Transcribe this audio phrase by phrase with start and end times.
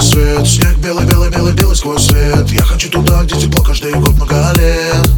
[0.00, 2.48] цвет Снег белый, белый, белый, белый сквозь свет.
[2.50, 5.08] Я хочу туда, где тепло каждый год много лет.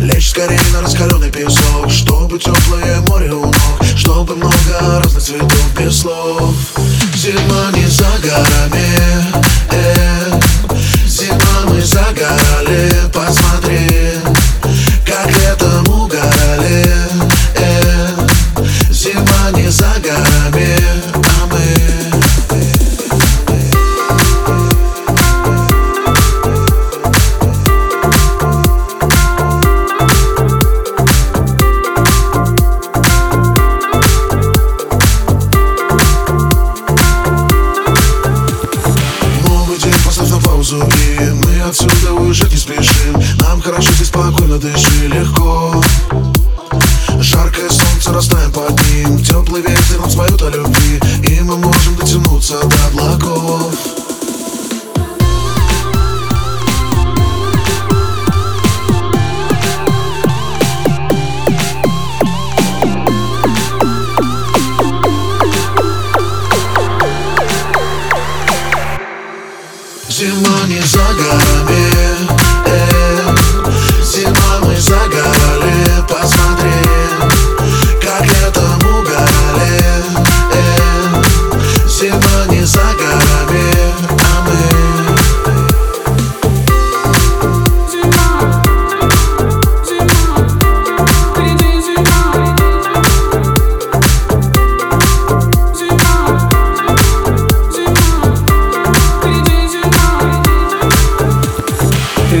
[0.00, 3.54] Лечь скорее на раскаленный песок Чтобы теплое море у ног
[3.96, 6.54] Чтобы много разных цветов без слов.
[7.14, 9.51] Зима не за горами
[40.76, 43.22] И мы отсюда уезжать не спешим.
[43.40, 45.82] Нам хорошо здесь спокойно дыши легко.
[47.20, 49.18] Жаркое солнце растаем под ним.
[49.18, 51.00] Теплый ветер нам споет о любви.
[51.24, 54.01] И мы можем дотянуться до облаков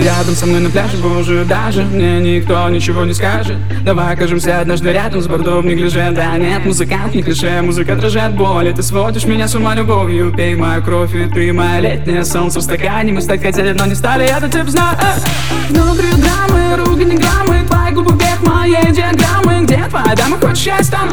[0.02, 3.56] рядом со мной на пляже, боже, даже Мне никто ничего не скажет.
[3.84, 8.34] Давай окажемся однажды рядом с бордом в неглиже Да нет, музыкант не клише, музыка отражает
[8.34, 12.24] боль И ты сводишь меня с ума любовью Пей мою кровь, и ты моя летнее
[12.24, 13.12] солнце в стакане.
[13.12, 14.96] Мы стать хотели, но не стали, я-то тебя знаю.
[15.00, 15.72] Э.
[15.72, 19.64] Внутри драмы, ругань граммы Твои губы вверх моей диаграммы.
[19.64, 21.08] Где твоя дама, хочешь счастья там?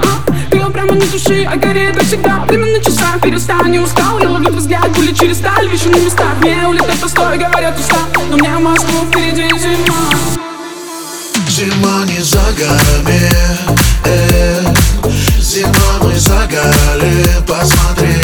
[0.50, 4.20] Ты прямо на души, а горит как всегда Время на часах, перестань, не устал.
[4.20, 8.00] Я ловлю взгляд, пули через сталь Вещи на местах, мне улетать постой, говорят устал.
[8.30, 8.62] Но мне в
[12.60, 13.32] горами
[14.06, 14.62] э,
[15.40, 18.20] Зимой мы загорали, посмотри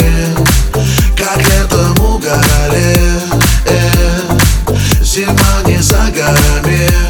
[1.16, 2.98] Как летом угорали
[3.66, 7.05] э, Зима не за горами.